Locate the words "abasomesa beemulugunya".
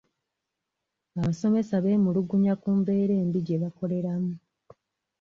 1.19-2.53